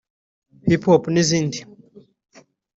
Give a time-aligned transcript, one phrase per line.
[0.67, 1.59] Hiphop n’izindi